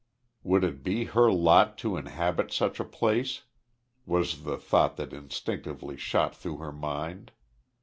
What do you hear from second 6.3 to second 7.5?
through her mind?